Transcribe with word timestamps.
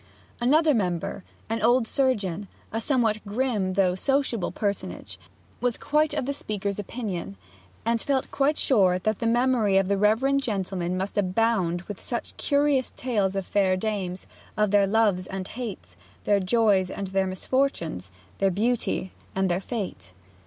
Another 0.39 0.73
member, 0.73 1.23
an 1.47 1.61
old 1.61 1.87
surgeon, 1.87 2.47
a 2.71 2.81
somewhat 2.81 3.23
grim 3.23 3.73
though 3.73 3.93
sociable 3.93 4.51
personage, 4.51 5.19
was 5.59 5.77
quite 5.77 6.15
of 6.15 6.25
the 6.25 6.33
speaker's 6.33 6.79
opinion, 6.79 7.37
and 7.85 8.01
felt 8.01 8.31
quite 8.31 8.57
sure 8.57 8.97
that 8.97 9.19
the 9.19 9.27
memory 9.27 9.77
of 9.77 9.89
the 9.89 9.99
reverend 9.99 10.41
gentleman 10.41 10.97
must 10.97 11.19
abound 11.19 11.83
with 11.83 12.01
such 12.01 12.35
curious 12.37 12.91
tales 12.97 13.35
of 13.35 13.45
fair 13.45 13.77
dames, 13.77 14.25
of 14.57 14.71
their 14.71 14.87
loves 14.87 15.27
and 15.27 15.49
hates, 15.49 15.95
their 16.23 16.39
joys 16.39 16.89
and 16.89 17.09
their 17.09 17.27
misfortunes, 17.27 18.09
their 18.39 18.49
beauty 18.49 19.11
and 19.35 19.51
their 19.51 19.61
fate. 19.61 20.13